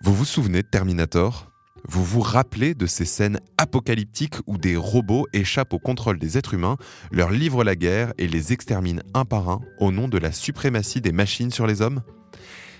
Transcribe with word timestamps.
Vous 0.00 0.14
vous 0.14 0.24
souvenez 0.24 0.62
de 0.62 0.68
Terminator? 0.68 1.50
Vous 1.84 2.04
vous 2.04 2.20
rappelez 2.20 2.74
de 2.74 2.86
ces 2.86 3.04
scènes 3.04 3.40
apocalyptiques 3.56 4.36
où 4.46 4.56
des 4.56 4.76
robots 4.76 5.26
échappent 5.32 5.72
au 5.72 5.80
contrôle 5.80 6.20
des 6.20 6.38
êtres 6.38 6.54
humains, 6.54 6.76
leur 7.10 7.30
livrent 7.30 7.64
la 7.64 7.74
guerre 7.74 8.12
et 8.16 8.28
les 8.28 8.52
exterminent 8.52 9.02
un 9.14 9.24
par 9.24 9.48
un 9.48 9.60
au 9.80 9.90
nom 9.90 10.06
de 10.06 10.18
la 10.18 10.30
suprématie 10.30 11.00
des 11.00 11.10
machines 11.10 11.50
sur 11.50 11.66
les 11.66 11.82
hommes? 11.82 12.02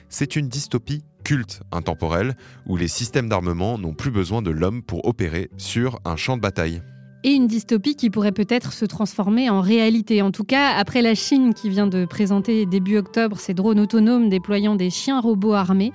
C'est 0.08 0.36
une 0.36 0.48
dystopie 0.48 1.02
culte 1.24 1.60
intemporelle 1.72 2.36
où 2.66 2.76
les 2.76 2.88
systèmes 2.88 3.28
d'armement 3.28 3.78
n'ont 3.78 3.94
plus 3.94 4.12
besoin 4.12 4.40
de 4.40 4.50
l'homme 4.50 4.82
pour 4.82 5.04
opérer 5.04 5.50
sur 5.56 5.98
un 6.04 6.16
champ 6.16 6.36
de 6.36 6.42
bataille 6.42 6.82
et 7.24 7.30
une 7.30 7.46
dystopie 7.46 7.96
qui 7.96 8.10
pourrait 8.10 8.32
peut-être 8.32 8.72
se 8.72 8.84
transformer 8.84 9.50
en 9.50 9.60
réalité. 9.60 10.22
En 10.22 10.30
tout 10.30 10.44
cas, 10.44 10.74
après 10.76 11.02
la 11.02 11.14
Chine 11.14 11.54
qui 11.54 11.68
vient 11.68 11.86
de 11.86 12.04
présenter 12.04 12.66
début 12.66 12.96
octobre 12.96 13.38
ses 13.38 13.54
drones 13.54 13.80
autonomes 13.80 14.28
déployant 14.28 14.76
des 14.76 14.90
chiens 14.90 15.20
robots 15.20 15.54
armés, 15.54 15.92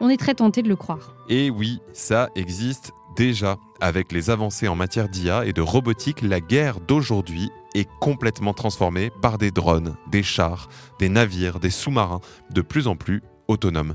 on 0.00 0.08
est 0.08 0.16
très 0.16 0.34
tenté 0.34 0.62
de 0.62 0.68
le 0.68 0.76
croire. 0.76 1.14
Et 1.28 1.50
oui, 1.50 1.80
ça 1.92 2.30
existe 2.34 2.92
déjà. 3.16 3.58
Avec 3.80 4.12
les 4.12 4.30
avancées 4.30 4.68
en 4.68 4.76
matière 4.76 5.08
d'IA 5.08 5.46
et 5.46 5.52
de 5.52 5.62
robotique, 5.62 6.22
la 6.22 6.40
guerre 6.40 6.80
d'aujourd'hui 6.80 7.50
est 7.74 7.88
complètement 8.00 8.52
transformée 8.52 9.10
par 9.22 9.38
des 9.38 9.50
drones, 9.50 9.96
des 10.10 10.22
chars, 10.22 10.68
des 10.98 11.08
navires, 11.08 11.60
des 11.60 11.70
sous-marins, 11.70 12.20
de 12.50 12.62
plus 12.62 12.88
en 12.88 12.96
plus 12.96 13.22
autonomes. 13.48 13.94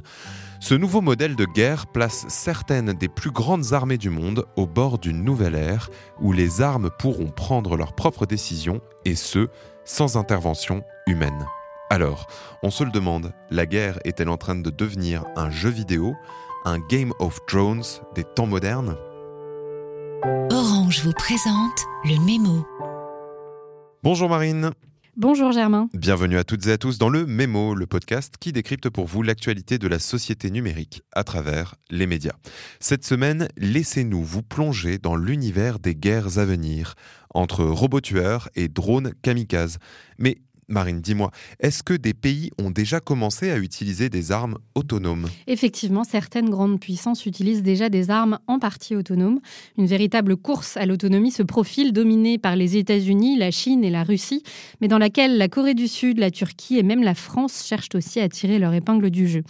Ce 0.67 0.73
nouveau 0.73 1.01
modèle 1.01 1.35
de 1.35 1.45
guerre 1.45 1.85
place 1.85 2.25
certaines 2.27 2.93
des 2.93 3.07
plus 3.07 3.29
grandes 3.29 3.73
armées 3.73 3.99
du 3.99 4.09
monde 4.09 4.47
au 4.55 4.65
bord 4.65 4.97
d'une 4.97 5.23
nouvelle 5.23 5.53
ère 5.53 5.91
où 6.19 6.31
les 6.31 6.59
armes 6.59 6.89
pourront 6.89 7.29
prendre 7.29 7.77
leurs 7.77 7.93
propres 7.93 8.25
décisions 8.25 8.81
et 9.05 9.13
ce, 9.13 9.49
sans 9.83 10.17
intervention 10.17 10.81
humaine. 11.05 11.45
Alors, 11.91 12.25
on 12.63 12.71
se 12.71 12.83
le 12.83 12.89
demande, 12.89 13.31
la 13.51 13.67
guerre 13.67 13.99
est-elle 14.05 14.27
en 14.27 14.37
train 14.37 14.55
de 14.55 14.71
devenir 14.71 15.23
un 15.35 15.51
jeu 15.51 15.69
vidéo, 15.69 16.15
un 16.63 16.79
Game 16.79 17.13
of 17.19 17.41
Drones 17.47 17.83
des 18.15 18.23
temps 18.23 18.47
modernes? 18.47 18.97
Orange 20.51 21.03
vous 21.03 21.13
présente 21.13 21.77
le 22.05 22.19
mémo. 22.25 22.65
Bonjour 24.01 24.29
Marine. 24.29 24.71
Bonjour 25.17 25.53
Germain. 25.53 25.87
Bienvenue 25.93 26.37
à 26.37 26.43
toutes 26.43 26.67
et 26.67 26.73
à 26.73 26.77
tous 26.77 26.97
dans 26.97 27.07
le 27.07 27.25
Mémo, 27.25 27.73
le 27.73 27.85
podcast 27.85 28.35
qui 28.37 28.51
décrypte 28.51 28.89
pour 28.89 29.05
vous 29.05 29.21
l'actualité 29.21 29.77
de 29.77 29.87
la 29.87 29.97
société 29.97 30.51
numérique 30.51 31.03
à 31.13 31.23
travers 31.23 31.75
les 31.89 32.05
médias. 32.05 32.35
Cette 32.81 33.05
semaine, 33.05 33.47
laissez-nous 33.55 34.21
vous 34.21 34.43
plonger 34.43 34.97
dans 34.97 35.15
l'univers 35.15 35.79
des 35.79 35.95
guerres 35.95 36.37
à 36.37 36.43
venir 36.43 36.95
entre 37.33 37.63
robots 37.63 38.01
tueurs 38.01 38.49
et 38.55 38.67
drones 38.67 39.13
kamikazes. 39.21 39.77
Mais 40.17 40.39
Marine, 40.67 40.99
dis-moi, 40.99 41.29
est-ce 41.59 41.83
que 41.83 41.93
des 41.93 42.15
pays 42.15 42.49
ont 42.59 42.71
déjà 42.71 42.99
commencé 42.99 43.51
à 43.51 43.57
utiliser 43.57 44.09
des 44.09 44.31
armes 44.31 44.57
autonomes? 44.73 45.27
Effectivement, 45.45 46.03
certaines 46.03 46.49
grandes 46.49 46.79
puissances 46.79 47.27
utilisent 47.27 47.61
déjà 47.61 47.89
des 47.89 48.09
armes 48.09 48.39
en 48.47 48.57
partie 48.57 48.95
autonomes. 48.95 49.39
Une 49.77 49.85
véritable 49.85 50.35
course 50.35 50.75
à 50.77 50.87
l'autonomie 50.87 51.29
se 51.29 51.43
profile 51.43 51.93
dominée 51.93 52.39
par 52.39 52.55
les 52.55 52.77
États-Unis, 52.77 53.37
la 53.37 53.51
Chine 53.51 53.83
et 53.83 53.91
la 53.91 54.03
Russie, 54.03 54.41
mais 54.81 54.87
dans 54.87 54.97
laquelle 54.97 55.37
la 55.37 55.49
Corée 55.49 55.75
du 55.75 55.87
Sud, 55.87 56.17
la 56.17 56.31
Turquie 56.31 56.79
et 56.79 56.83
même 56.83 57.03
la 57.03 57.13
France 57.13 57.63
cherchent 57.63 57.93
aussi 57.93 58.19
à 58.19 58.27
tirer 58.27 58.57
leur 58.57 58.73
épingle 58.73 59.11
du 59.11 59.27
jeu. 59.27 59.43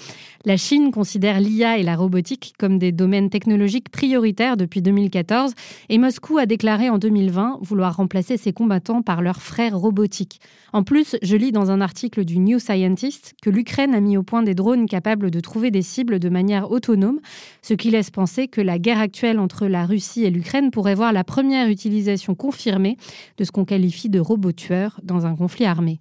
La 0.43 0.57
Chine 0.57 0.91
considère 0.91 1.39
l'IA 1.39 1.77
et 1.77 1.83
la 1.83 1.95
robotique 1.95 2.53
comme 2.59 2.77
des 2.77 2.91
domaines 2.91 3.29
technologiques 3.29 3.89
prioritaires 3.89 4.57
depuis 4.57 4.81
2014 4.81 5.53
et 5.87 5.97
Moscou 5.97 6.37
a 6.39 6.45
déclaré 6.45 6.89
en 6.89 6.97
2020 6.97 7.59
vouloir 7.61 7.95
remplacer 7.95 8.35
ses 8.35 8.51
combattants 8.51 9.01
par 9.01 9.21
leurs 9.21 9.41
frères 9.41 9.77
robotiques. 9.77 10.41
En 10.73 10.83
plus, 10.83 11.04
je 11.21 11.35
lis 11.35 11.51
dans 11.51 11.71
un 11.71 11.81
article 11.81 12.25
du 12.25 12.39
New 12.39 12.59
Scientist 12.59 13.33
que 13.41 13.49
l'Ukraine 13.49 13.93
a 13.93 13.99
mis 13.99 14.17
au 14.17 14.23
point 14.23 14.43
des 14.43 14.55
drones 14.55 14.87
capables 14.87 15.31
de 15.31 15.39
trouver 15.39 15.71
des 15.71 15.81
cibles 15.81 16.19
de 16.19 16.29
manière 16.29 16.71
autonome, 16.71 17.19
ce 17.61 17.73
qui 17.73 17.91
laisse 17.91 18.09
penser 18.09 18.47
que 18.47 18.61
la 18.61 18.79
guerre 18.79 18.99
actuelle 18.99 19.39
entre 19.39 19.67
la 19.67 19.85
Russie 19.85 20.25
et 20.25 20.29
l'Ukraine 20.29 20.71
pourrait 20.71 20.95
voir 20.95 21.13
la 21.13 21.23
première 21.23 21.69
utilisation 21.69 22.35
confirmée 22.35 22.97
de 23.37 23.43
ce 23.43 23.51
qu'on 23.51 23.65
qualifie 23.65 24.09
de 24.09 24.19
robots 24.19 24.51
tueurs 24.51 24.99
dans 25.03 25.25
un 25.25 25.35
conflit 25.35 25.65
armé. 25.65 25.99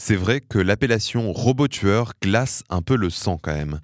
C'est 0.00 0.14
vrai 0.14 0.40
que 0.40 0.60
l'appellation 0.60 1.32
robot 1.32 1.66
tueur 1.66 2.12
glace 2.22 2.62
un 2.70 2.82
peu 2.82 2.96
le 2.96 3.10
sang 3.10 3.36
quand 3.36 3.52
même. 3.52 3.80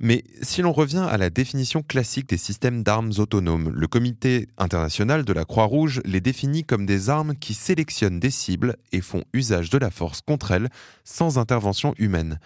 Mais 0.00 0.24
si 0.40 0.62
l'on 0.62 0.72
revient 0.72 1.06
à 1.08 1.18
la 1.18 1.28
définition 1.28 1.82
classique 1.82 2.26
des 2.26 2.38
systèmes 2.38 2.82
d'armes 2.82 3.12
autonomes, 3.18 3.68
le 3.68 3.86
Comité 3.86 4.48
international 4.56 5.26
de 5.26 5.32
la 5.34 5.44
Croix-Rouge 5.44 6.00
les 6.06 6.22
définit 6.22 6.64
comme 6.64 6.86
des 6.86 7.10
armes 7.10 7.34
qui 7.36 7.52
sélectionnent 7.52 8.18
des 8.18 8.30
cibles 8.30 8.76
et 8.92 9.02
font 9.02 9.24
usage 9.34 9.68
de 9.68 9.76
la 9.76 9.90
force 9.90 10.22
contre 10.22 10.52
elles 10.52 10.70
sans 11.04 11.38
intervention 11.38 11.92
humaine. 11.98 12.40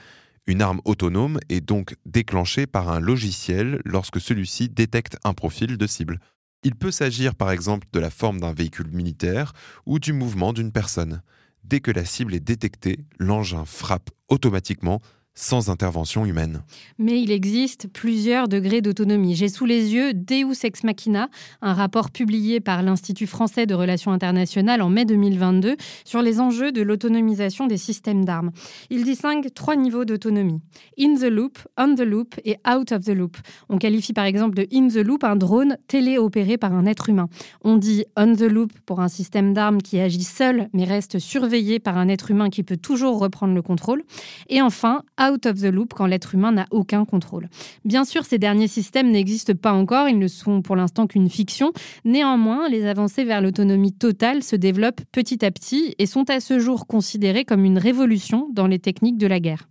Une 0.48 0.60
arme 0.60 0.80
autonome 0.84 1.38
est 1.48 1.60
donc 1.60 1.94
déclenchée 2.04 2.66
par 2.66 2.90
un 2.90 2.98
logiciel 2.98 3.80
lorsque 3.84 4.20
celui-ci 4.20 4.68
détecte 4.68 5.16
un 5.22 5.32
profil 5.32 5.78
de 5.78 5.86
cible. 5.86 6.18
Il 6.64 6.74
peut 6.74 6.90
s'agir 6.90 7.36
par 7.36 7.52
exemple 7.52 7.86
de 7.92 8.00
la 8.00 8.10
forme 8.10 8.40
d'un 8.40 8.52
véhicule 8.52 8.90
militaire 8.90 9.52
ou 9.86 10.00
du 10.00 10.12
mouvement 10.12 10.52
d'une 10.52 10.72
personne. 10.72 11.22
Dès 11.64 11.80
que 11.80 11.90
la 11.90 12.04
cible 12.04 12.34
est 12.34 12.40
détectée, 12.40 13.06
l'engin 13.18 13.64
frappe 13.64 14.10
automatiquement 14.28 15.00
sans 15.34 15.70
intervention 15.70 16.26
humaine. 16.26 16.62
Mais 16.98 17.20
il 17.20 17.30
existe 17.30 17.88
plusieurs 17.88 18.48
degrés 18.48 18.82
d'autonomie. 18.82 19.34
J'ai 19.34 19.48
sous 19.48 19.64
les 19.64 19.94
yeux 19.94 20.12
Deus 20.12 20.54
Ex 20.62 20.84
Machina, 20.84 21.28
un 21.62 21.72
rapport 21.72 22.10
publié 22.10 22.60
par 22.60 22.82
l'Institut 22.82 23.26
français 23.26 23.64
de 23.64 23.74
relations 23.74 24.12
internationales 24.12 24.82
en 24.82 24.90
mai 24.90 25.06
2022 25.06 25.76
sur 26.04 26.20
les 26.20 26.38
enjeux 26.38 26.70
de 26.70 26.82
l'autonomisation 26.82 27.66
des 27.66 27.78
systèmes 27.78 28.24
d'armes. 28.24 28.50
Il 28.90 29.04
distingue 29.04 29.48
trois 29.54 29.74
niveaux 29.76 30.04
d'autonomie. 30.04 30.60
In 30.98 31.14
the 31.14 31.30
loop, 31.30 31.58
on 31.78 31.94
the 31.94 32.00
loop 32.00 32.34
et 32.44 32.56
out 32.68 32.92
of 32.92 33.04
the 33.04 33.10
loop. 33.10 33.38
On 33.70 33.78
qualifie 33.78 34.12
par 34.12 34.26
exemple 34.26 34.54
de 34.54 34.66
in 34.72 34.88
the 34.88 35.04
loop 35.04 35.24
un 35.24 35.36
drone 35.36 35.78
téléopéré 35.88 36.58
par 36.58 36.74
un 36.74 36.84
être 36.84 37.08
humain. 37.08 37.28
On 37.64 37.78
dit 37.78 38.04
on 38.16 38.34
the 38.34 38.42
loop 38.42 38.72
pour 38.84 39.00
un 39.00 39.08
système 39.08 39.54
d'armes 39.54 39.80
qui 39.80 39.98
agit 39.98 40.24
seul 40.24 40.68
mais 40.74 40.84
reste 40.84 41.18
surveillé 41.18 41.78
par 41.78 41.96
un 41.96 42.08
être 42.08 42.30
humain 42.30 42.50
qui 42.50 42.62
peut 42.62 42.76
toujours 42.76 43.18
reprendre 43.18 43.54
le 43.54 43.62
contrôle. 43.62 44.02
Et 44.48 44.60
enfin, 44.60 45.02
out 45.22 45.46
of 45.46 45.60
the 45.60 45.66
loop 45.66 45.94
quand 45.94 46.06
l'être 46.06 46.34
humain 46.34 46.52
n'a 46.52 46.66
aucun 46.70 47.04
contrôle. 47.04 47.48
Bien 47.84 48.04
sûr, 48.04 48.24
ces 48.24 48.38
derniers 48.38 48.68
systèmes 48.68 49.10
n'existent 49.10 49.54
pas 49.54 49.72
encore, 49.72 50.08
ils 50.08 50.18
ne 50.18 50.28
sont 50.28 50.62
pour 50.62 50.76
l'instant 50.76 51.06
qu'une 51.06 51.30
fiction. 51.30 51.72
Néanmoins, 52.04 52.68
les 52.68 52.86
avancées 52.86 53.24
vers 53.24 53.40
l'autonomie 53.40 53.92
totale 53.92 54.42
se 54.42 54.56
développent 54.56 55.02
petit 55.12 55.44
à 55.44 55.50
petit 55.50 55.94
et 55.98 56.06
sont 56.06 56.28
à 56.30 56.40
ce 56.40 56.58
jour 56.58 56.86
considérées 56.86 57.44
comme 57.44 57.64
une 57.64 57.78
révolution 57.78 58.48
dans 58.52 58.66
les 58.66 58.78
techniques 58.78 59.18
de 59.18 59.26
la 59.26 59.40
guerre. 59.40 59.68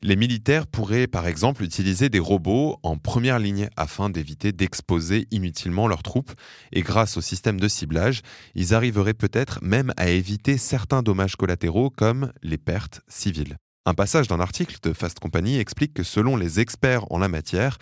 Les 0.00 0.14
militaires 0.14 0.68
pourraient 0.68 1.08
par 1.08 1.26
exemple 1.26 1.64
utiliser 1.64 2.08
des 2.08 2.20
robots 2.20 2.78
en 2.84 2.96
première 2.96 3.40
ligne 3.40 3.68
afin 3.76 4.10
d'éviter 4.10 4.52
d'exposer 4.52 5.26
inutilement 5.32 5.88
leurs 5.88 6.04
troupes 6.04 6.30
et 6.72 6.82
grâce 6.82 7.16
au 7.16 7.20
système 7.20 7.58
de 7.58 7.66
ciblage, 7.66 8.22
ils 8.54 8.74
arriveraient 8.74 9.12
peut-être 9.12 9.58
même 9.60 9.92
à 9.96 10.08
éviter 10.08 10.56
certains 10.56 11.02
dommages 11.02 11.34
collatéraux 11.34 11.90
comme 11.90 12.32
les 12.44 12.58
pertes 12.58 13.00
civiles. 13.08 13.56
Un 13.88 13.94
passage 13.94 14.28
d'un 14.28 14.38
article 14.38 14.76
de 14.82 14.92
Fast 14.92 15.18
Company 15.18 15.56
explique 15.56 15.94
que 15.94 16.02
selon 16.02 16.36
les 16.36 16.60
experts 16.60 17.10
en 17.10 17.16
la 17.16 17.28
matière, 17.28 17.78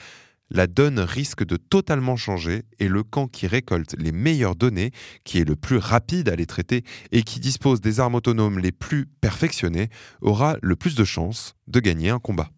la 0.50 0.68
donne 0.68 1.00
risque 1.00 1.44
de 1.44 1.56
totalement 1.56 2.14
changer 2.14 2.62
et 2.78 2.86
le 2.86 3.02
camp 3.02 3.26
qui 3.26 3.48
récolte 3.48 3.96
les 3.98 4.12
meilleures 4.12 4.54
données, 4.54 4.92
qui 5.24 5.40
est 5.40 5.44
le 5.44 5.56
plus 5.56 5.78
rapide 5.78 6.28
à 6.28 6.36
les 6.36 6.46
traiter 6.46 6.84
et 7.10 7.24
qui 7.24 7.40
dispose 7.40 7.80
des 7.80 7.98
armes 7.98 8.14
autonomes 8.14 8.60
les 8.60 8.70
plus 8.70 9.06
perfectionnées, 9.20 9.88
aura 10.20 10.58
le 10.62 10.76
plus 10.76 10.94
de 10.94 11.02
chances 11.02 11.56
de 11.66 11.80
gagner 11.80 12.10
un 12.10 12.20
combat. 12.20 12.50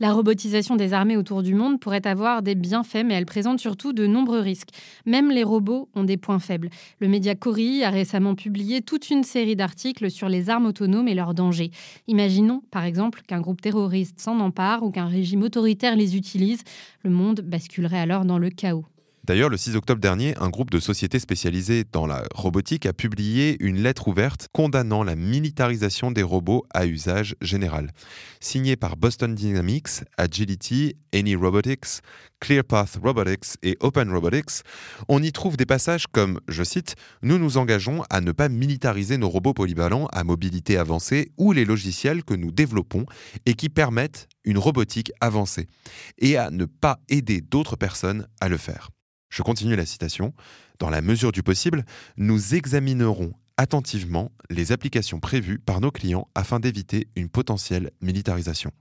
La 0.00 0.14
robotisation 0.14 0.76
des 0.76 0.94
armées 0.94 1.18
autour 1.18 1.42
du 1.42 1.54
monde 1.54 1.78
pourrait 1.78 2.06
avoir 2.06 2.40
des 2.40 2.54
bienfaits, 2.54 3.04
mais 3.04 3.12
elle 3.12 3.26
présente 3.26 3.60
surtout 3.60 3.92
de 3.92 4.06
nombreux 4.06 4.40
risques. 4.40 4.70
Même 5.04 5.30
les 5.30 5.44
robots 5.44 5.90
ont 5.94 6.04
des 6.04 6.16
points 6.16 6.38
faibles. 6.38 6.70
Le 7.00 7.08
média 7.08 7.34
Cori 7.34 7.84
a 7.84 7.90
récemment 7.90 8.34
publié 8.34 8.80
toute 8.80 9.10
une 9.10 9.24
série 9.24 9.56
d'articles 9.56 10.10
sur 10.10 10.30
les 10.30 10.48
armes 10.48 10.64
autonomes 10.64 11.06
et 11.06 11.14
leurs 11.14 11.34
dangers. 11.34 11.70
Imaginons, 12.08 12.62
par 12.70 12.84
exemple, 12.84 13.20
qu'un 13.26 13.42
groupe 13.42 13.60
terroriste 13.60 14.18
s'en 14.20 14.40
empare 14.40 14.82
ou 14.82 14.90
qu'un 14.90 15.06
régime 15.06 15.42
autoritaire 15.42 15.96
les 15.96 16.16
utilise. 16.16 16.62
Le 17.04 17.10
monde 17.10 17.42
basculerait 17.42 18.00
alors 18.00 18.24
dans 18.24 18.38
le 18.38 18.48
chaos. 18.48 18.86
D'ailleurs, 19.24 19.50
le 19.50 19.58
6 19.58 19.76
octobre 19.76 20.00
dernier, 20.00 20.34
un 20.38 20.48
groupe 20.48 20.70
de 20.70 20.80
sociétés 20.80 21.18
spécialisées 21.18 21.84
dans 21.92 22.06
la 22.06 22.24
robotique 22.34 22.86
a 22.86 22.94
publié 22.94 23.56
une 23.60 23.82
lettre 23.82 24.08
ouverte 24.08 24.48
condamnant 24.52 25.04
la 25.04 25.14
militarisation 25.14 26.10
des 26.10 26.22
robots 26.22 26.64
à 26.72 26.86
usage 26.86 27.36
général. 27.42 27.90
Signée 28.40 28.76
par 28.76 28.96
Boston 28.96 29.34
Dynamics, 29.34 30.04
Agility, 30.16 30.96
Any 31.14 31.36
Robotics, 31.36 32.00
ClearPath 32.40 32.98
Robotics 33.02 33.58
et 33.62 33.76
Open 33.80 34.10
Robotics, 34.10 34.62
on 35.08 35.22
y 35.22 35.32
trouve 35.32 35.58
des 35.58 35.66
passages 35.66 36.06
comme, 36.06 36.40
je 36.48 36.64
cite, 36.64 36.94
Nous 37.22 37.38
nous 37.38 37.58
engageons 37.58 38.02
à 38.08 38.22
ne 38.22 38.32
pas 38.32 38.48
militariser 38.48 39.18
nos 39.18 39.28
robots 39.28 39.54
polyvalents 39.54 40.06
à 40.12 40.24
mobilité 40.24 40.78
avancée 40.78 41.30
ou 41.36 41.52
les 41.52 41.66
logiciels 41.66 42.24
que 42.24 42.34
nous 42.34 42.52
développons 42.52 43.04
et 43.44 43.52
qui 43.52 43.68
permettent 43.68 44.28
une 44.44 44.58
robotique 44.58 45.12
avancée, 45.20 45.68
et 46.18 46.38
à 46.38 46.50
ne 46.50 46.64
pas 46.64 46.98
aider 47.10 47.42
d'autres 47.42 47.76
personnes 47.76 48.26
à 48.40 48.48
le 48.48 48.56
faire. 48.56 48.88
Je 49.30 49.42
continue 49.42 49.76
la 49.76 49.86
citation. 49.86 50.34
Dans 50.78 50.90
la 50.90 51.00
mesure 51.00 51.32
du 51.32 51.42
possible, 51.42 51.84
nous 52.16 52.54
examinerons 52.54 53.32
attentivement 53.56 54.32
les 54.48 54.72
applications 54.72 55.20
prévues 55.20 55.58
par 55.58 55.80
nos 55.80 55.90
clients 55.90 56.28
afin 56.34 56.60
d'éviter 56.60 57.08
une 57.16 57.28
potentielle 57.28 57.90
militarisation. 58.00 58.72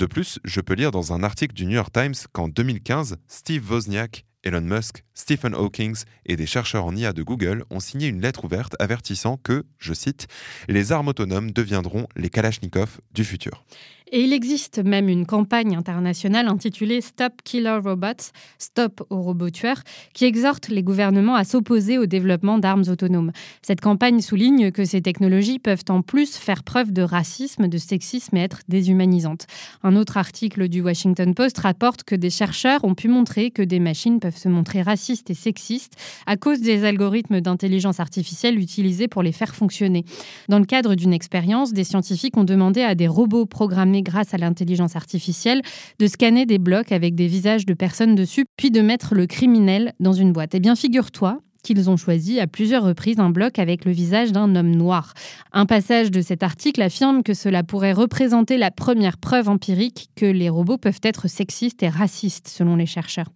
De 0.00 0.06
plus, 0.06 0.38
je 0.44 0.60
peux 0.60 0.74
lire 0.74 0.90
dans 0.90 1.12
un 1.12 1.22
article 1.22 1.54
du 1.54 1.66
New 1.66 1.74
York 1.74 1.92
Times 1.92 2.14
qu'en 2.32 2.48
2015, 2.48 3.18
Steve 3.28 3.70
Wozniak 3.70 4.24
Elon 4.44 4.62
Musk, 4.62 5.04
Stephen 5.14 5.54
Hawking 5.54 5.96
et 6.26 6.36
des 6.36 6.46
chercheurs 6.46 6.84
en 6.84 6.96
IA 6.96 7.12
de 7.12 7.22
Google 7.22 7.64
ont 7.70 7.80
signé 7.80 8.08
une 8.08 8.20
lettre 8.20 8.44
ouverte 8.44 8.74
avertissant 8.80 9.36
que, 9.36 9.64
je 9.78 9.94
cite, 9.94 10.26
les 10.68 10.92
armes 10.92 11.08
autonomes 11.08 11.52
deviendront 11.52 12.06
les 12.16 12.28
Kalachnikov 12.28 13.00
du 13.12 13.24
futur. 13.24 13.64
Et 14.14 14.24
il 14.24 14.34
existe 14.34 14.78
même 14.84 15.08
une 15.08 15.24
campagne 15.24 15.74
internationale 15.74 16.46
intitulée 16.46 17.00
Stop 17.00 17.32
Killer 17.44 17.78
Robots, 17.82 18.30
Stop 18.58 19.02
aux 19.08 19.22
robots 19.22 19.48
tueurs, 19.48 19.82
qui 20.12 20.26
exhorte 20.26 20.68
les 20.68 20.82
gouvernements 20.82 21.34
à 21.34 21.44
s'opposer 21.44 21.96
au 21.96 22.04
développement 22.04 22.58
d'armes 22.58 22.84
autonomes. 22.88 23.32
Cette 23.62 23.80
campagne 23.80 24.20
souligne 24.20 24.70
que 24.70 24.84
ces 24.84 25.00
technologies 25.00 25.58
peuvent 25.58 25.84
en 25.88 26.02
plus 26.02 26.36
faire 26.36 26.62
preuve 26.62 26.92
de 26.92 27.00
racisme, 27.00 27.68
de 27.68 27.78
sexisme 27.78 28.36
et 28.36 28.42
être 28.42 28.60
déshumanisantes. 28.68 29.46
Un 29.82 29.96
autre 29.96 30.18
article 30.18 30.68
du 30.68 30.82
Washington 30.82 31.34
Post 31.34 31.60
rapporte 31.60 32.02
que 32.04 32.14
des 32.14 32.28
chercheurs 32.28 32.84
ont 32.84 32.94
pu 32.94 33.08
montrer 33.08 33.50
que 33.50 33.62
des 33.62 33.80
machines 33.80 34.20
peuvent 34.20 34.36
se 34.36 34.50
montrer 34.50 34.82
racistes 34.82 35.30
et 35.30 35.34
sexistes 35.34 35.96
à 36.26 36.36
cause 36.36 36.60
des 36.60 36.84
algorithmes 36.84 37.40
d'intelligence 37.40 37.98
artificielle 37.98 38.58
utilisés 38.58 39.08
pour 39.08 39.22
les 39.22 39.32
faire 39.32 39.54
fonctionner. 39.54 40.04
Dans 40.50 40.58
le 40.58 40.66
cadre 40.66 40.96
d'une 40.96 41.14
expérience, 41.14 41.72
des 41.72 41.84
scientifiques 41.84 42.36
ont 42.36 42.44
demandé 42.44 42.82
à 42.82 42.94
des 42.94 43.08
robots 43.08 43.46
programmés 43.46 44.01
grâce 44.02 44.34
à 44.34 44.38
l'intelligence 44.38 44.96
artificielle, 44.96 45.62
de 45.98 46.06
scanner 46.06 46.46
des 46.46 46.58
blocs 46.58 46.92
avec 46.92 47.14
des 47.14 47.26
visages 47.26 47.66
de 47.66 47.74
personnes 47.74 48.14
dessus, 48.14 48.44
puis 48.56 48.70
de 48.70 48.80
mettre 48.80 49.14
le 49.14 49.26
criminel 49.26 49.94
dans 50.00 50.12
une 50.12 50.32
boîte. 50.32 50.54
Eh 50.54 50.60
bien, 50.60 50.76
figure-toi 50.76 51.38
qu'ils 51.62 51.88
ont 51.90 51.96
choisi 51.96 52.40
à 52.40 52.46
plusieurs 52.46 52.84
reprises 52.84 53.18
un 53.18 53.30
bloc 53.30 53.58
avec 53.58 53.84
le 53.84 53.92
visage 53.92 54.32
d'un 54.32 54.54
homme 54.56 54.74
noir. 54.74 55.14
Un 55.52 55.66
passage 55.66 56.10
de 56.10 56.20
cet 56.20 56.42
article 56.42 56.82
affirme 56.82 57.22
que 57.22 57.34
cela 57.34 57.62
pourrait 57.62 57.92
représenter 57.92 58.58
la 58.58 58.70
première 58.70 59.18
preuve 59.18 59.48
empirique 59.48 60.08
que 60.16 60.26
les 60.26 60.48
robots 60.48 60.78
peuvent 60.78 61.00
être 61.02 61.28
sexistes 61.28 61.82
et 61.82 61.88
racistes, 61.88 62.48
selon 62.48 62.76
les 62.76 62.86
chercheurs. 62.86 63.28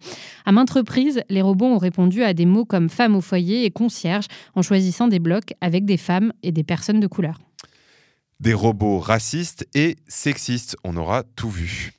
À 0.45 0.51
maintes 0.51 0.71
reprises, 0.71 1.21
les 1.29 1.41
robots 1.41 1.65
ont 1.65 1.77
répondu 1.77 2.23
à 2.23 2.33
des 2.33 2.45
mots 2.45 2.65
comme 2.65 2.89
femme 2.89 3.15
au 3.15 3.21
foyer 3.21 3.65
et 3.65 3.71
concierge 3.71 4.25
en 4.55 4.61
choisissant 4.61 5.07
des 5.07 5.19
blocs 5.19 5.53
avec 5.61 5.85
des 5.85 5.97
femmes 5.97 6.33
et 6.43 6.51
des 6.51 6.63
personnes 6.63 6.99
de 6.99 7.07
couleur. 7.07 7.39
Des 8.39 8.53
robots 8.53 8.99
racistes 8.99 9.67
et 9.73 9.95
sexistes, 10.07 10.77
on 10.83 10.95
aura 10.95 11.23
tout 11.23 11.49
vu. 11.49 11.93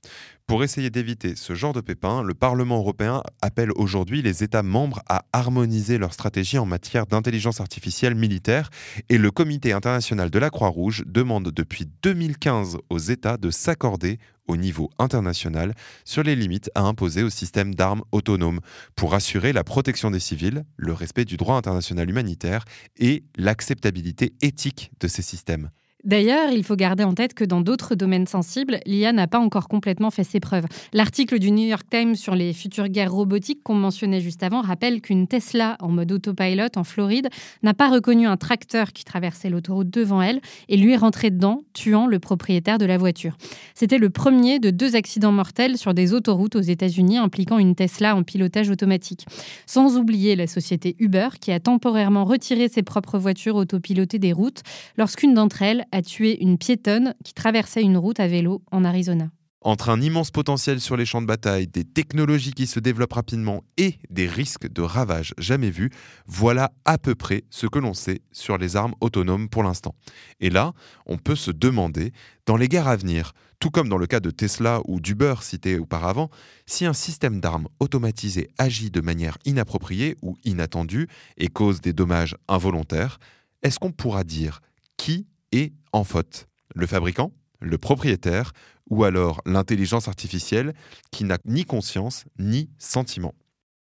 Pour 0.46 0.62
essayer 0.62 0.88
d'éviter 0.88 1.34
ce 1.34 1.56
genre 1.56 1.72
de 1.72 1.80
pépins, 1.80 2.22
le 2.22 2.32
Parlement 2.32 2.78
européen 2.78 3.24
appelle 3.42 3.72
aujourd'hui 3.72 4.22
les 4.22 4.44
États 4.44 4.62
membres 4.62 5.02
à 5.08 5.24
harmoniser 5.32 5.98
leur 5.98 6.12
stratégie 6.14 6.56
en 6.56 6.64
matière 6.64 7.06
d'intelligence 7.06 7.60
artificielle 7.60 8.14
militaire 8.14 8.70
et 9.08 9.18
le 9.18 9.32
Comité 9.32 9.72
international 9.72 10.30
de 10.30 10.38
la 10.38 10.48
Croix-Rouge 10.48 11.02
demande 11.06 11.50
depuis 11.50 11.86
2015 12.04 12.78
aux 12.88 12.98
États 12.98 13.36
de 13.36 13.50
s'accorder 13.50 14.20
au 14.46 14.56
niveau 14.56 14.90
international 15.00 15.74
sur 16.04 16.22
les 16.22 16.36
limites 16.36 16.70
à 16.76 16.82
imposer 16.82 17.24
au 17.24 17.30
système 17.30 17.74
d'armes 17.74 18.04
autonomes 18.12 18.60
pour 18.94 19.14
assurer 19.14 19.52
la 19.52 19.64
protection 19.64 20.12
des 20.12 20.20
civils, 20.20 20.64
le 20.76 20.92
respect 20.92 21.24
du 21.24 21.36
droit 21.36 21.56
international 21.56 22.08
humanitaire 22.08 22.64
et 22.96 23.24
l'acceptabilité 23.36 24.34
éthique 24.40 24.92
de 25.00 25.08
ces 25.08 25.22
systèmes. 25.22 25.70
D'ailleurs, 26.04 26.52
il 26.52 26.62
faut 26.62 26.76
garder 26.76 27.02
en 27.02 27.12
tête 27.12 27.34
que 27.34 27.42
dans 27.42 27.60
d'autres 27.60 27.96
domaines 27.96 28.28
sensibles, 28.28 28.78
l'IA 28.86 29.12
n'a 29.12 29.26
pas 29.26 29.40
encore 29.40 29.66
complètement 29.66 30.12
fait 30.12 30.22
ses 30.22 30.38
preuves. 30.38 30.66
L'article 30.92 31.40
du 31.40 31.50
New 31.50 31.66
York 31.66 31.86
Times 31.90 32.14
sur 32.14 32.36
les 32.36 32.52
futures 32.52 32.86
guerres 32.86 33.12
robotiques 33.12 33.64
qu'on 33.64 33.74
mentionnait 33.74 34.20
juste 34.20 34.44
avant 34.44 34.60
rappelle 34.60 35.00
qu'une 35.00 35.26
Tesla 35.26 35.76
en 35.80 35.88
mode 35.88 36.12
autopilot 36.12 36.68
en 36.76 36.84
Floride 36.84 37.28
n'a 37.64 37.74
pas 37.74 37.90
reconnu 37.90 38.28
un 38.28 38.36
tracteur 38.36 38.92
qui 38.92 39.04
traversait 39.04 39.50
l'autoroute 39.50 39.90
devant 39.90 40.22
elle 40.22 40.40
et 40.68 40.76
lui 40.76 40.92
est 40.92 40.96
rentré 40.96 41.30
dedans, 41.32 41.62
tuant 41.74 42.06
le 42.06 42.20
propriétaire 42.20 42.78
de 42.78 42.86
la 42.86 42.96
voiture. 42.96 43.36
C'était 43.74 43.98
le 43.98 44.08
premier 44.08 44.60
de 44.60 44.70
deux 44.70 44.94
accidents 44.94 45.32
mortels 45.32 45.78
sur 45.78 45.94
des 45.94 46.14
autoroutes 46.14 46.54
aux 46.54 46.60
États-Unis 46.60 47.18
impliquant 47.18 47.58
une 47.58 47.74
Tesla 47.74 48.14
en 48.14 48.22
pilotage 48.22 48.70
automatique. 48.70 49.26
Sans 49.66 49.96
oublier 49.96 50.36
la 50.36 50.46
société 50.46 50.94
Uber 51.00 51.30
qui 51.40 51.50
a 51.50 51.58
temporairement 51.58 52.24
retiré 52.24 52.68
ses 52.68 52.84
propres 52.84 53.18
voitures 53.18 53.56
autopilotées 53.56 54.20
des 54.20 54.32
routes 54.32 54.62
lorsqu'une 54.96 55.34
d'entre 55.34 55.62
elles 55.62 55.86
a 55.92 56.02
tué 56.02 56.42
une 56.42 56.58
piétonne 56.58 57.14
qui 57.24 57.34
traversait 57.34 57.82
une 57.82 57.96
route 57.96 58.20
à 58.20 58.28
vélo 58.28 58.62
en 58.70 58.84
Arizona. 58.84 59.30
Entre 59.60 59.88
un 59.88 60.00
immense 60.00 60.30
potentiel 60.30 60.80
sur 60.80 60.96
les 60.96 61.04
champs 61.04 61.20
de 61.20 61.26
bataille, 61.26 61.66
des 61.66 61.82
technologies 61.82 62.52
qui 62.52 62.68
se 62.68 62.78
développent 62.78 63.14
rapidement 63.14 63.64
et 63.76 63.98
des 64.08 64.28
risques 64.28 64.68
de 64.68 64.82
ravages 64.82 65.34
jamais 65.36 65.70
vus, 65.70 65.90
voilà 66.26 66.70
à 66.84 66.96
peu 66.96 67.16
près 67.16 67.42
ce 67.50 67.66
que 67.66 67.80
l'on 67.80 67.92
sait 67.92 68.22
sur 68.30 68.56
les 68.56 68.76
armes 68.76 68.94
autonomes 69.00 69.48
pour 69.48 69.64
l'instant. 69.64 69.96
Et 70.38 70.48
là, 70.48 70.74
on 71.06 71.18
peut 71.18 71.34
se 71.34 71.50
demander, 71.50 72.12
dans 72.46 72.56
les 72.56 72.68
guerres 72.68 72.86
à 72.86 72.94
venir, 72.94 73.32
tout 73.58 73.70
comme 73.70 73.88
dans 73.88 73.98
le 73.98 74.06
cas 74.06 74.20
de 74.20 74.30
Tesla 74.30 74.80
ou 74.86 75.00
d'Uber 75.00 75.34
cité 75.42 75.76
auparavant, 75.76 76.30
si 76.66 76.86
un 76.86 76.92
système 76.92 77.40
d'armes 77.40 77.66
automatisé 77.80 78.48
agit 78.58 78.92
de 78.92 79.00
manière 79.00 79.38
inappropriée 79.44 80.16
ou 80.22 80.36
inattendue 80.44 81.08
et 81.36 81.48
cause 81.48 81.80
des 81.80 81.92
dommages 81.92 82.36
involontaires, 82.46 83.18
est-ce 83.64 83.80
qu'on 83.80 83.90
pourra 83.90 84.22
dire 84.22 84.60
qui 84.96 85.26
est 85.52 85.72
en 85.92 86.04
faute 86.04 86.46
Le 86.74 86.86
fabricant 86.86 87.32
Le 87.60 87.78
propriétaire 87.78 88.52
Ou 88.90 89.04
alors 89.04 89.40
l'intelligence 89.46 90.08
artificielle 90.08 90.74
qui 91.10 91.24
n'a 91.24 91.38
ni 91.44 91.64
conscience 91.64 92.24
ni 92.38 92.70
sentiment 92.78 93.34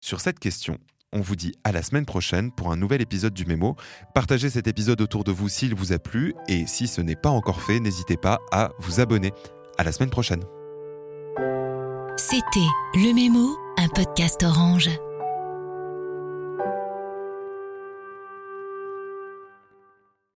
Sur 0.01 0.21
cette 0.21 0.39
question, 0.39 0.79
on 1.13 1.21
vous 1.21 1.37
dit 1.37 1.55
à 1.65 1.73
la 1.73 1.83
semaine 1.83 2.05
prochaine 2.05 2.53
pour 2.53 2.71
un 2.71 2.77
nouvel 2.77 3.01
épisode 3.01 3.33
du 3.33 3.47
Mémo. 3.47 3.77
Partagez 4.15 4.51
cet 4.51 4.67
épisode 4.67 5.01
autour 5.01 5.25
de 5.25 5.33
vous 5.33 5.49
s'il 5.49 5.75
vous 5.75 5.93
a 5.93 5.99
plu 5.99 6.35
et 6.49 6.67
si 6.67 6.87
ce 6.87 7.01
n'est 7.01 7.17
pas 7.17 7.31
encore 7.31 7.63
fait, 7.63 7.81
n'hésitez 7.81 8.17
pas 8.17 8.39
à 8.53 8.71
vous 8.79 9.01
abonner. 9.01 9.33
À 9.79 9.85
la 9.85 9.93
semaine 9.93 10.11
prochaine. 10.11 10.43
C'était 12.17 12.69
Le 12.95 13.15
Mémo, 13.15 13.57
un 13.79 13.89
podcast 13.89 14.43
orange. 14.43 14.91